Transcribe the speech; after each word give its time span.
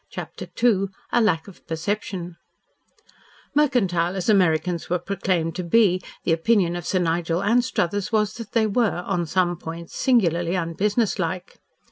CHAPTER 0.09 0.47
II 0.63 0.87
A 1.11 1.21
LACK 1.21 1.47
OF 1.47 1.67
PERCEPTION 1.67 2.35
Mercantile 3.53 4.15
as 4.15 4.29
Americans 4.29 4.89
were 4.89 4.97
proclaimed 4.97 5.55
to 5.57 5.63
be, 5.63 6.01
the 6.23 6.33
opinion 6.33 6.75
of 6.75 6.87
Sir 6.87 6.97
Nigel 6.97 7.43
Anstruthers 7.43 8.11
was 8.11 8.33
that 8.33 8.53
they 8.53 8.65
were, 8.65 9.03
on 9.05 9.27
some 9.27 9.55
points, 9.57 9.95
singularly 9.95 10.53
unbusinesslike. 10.55 11.59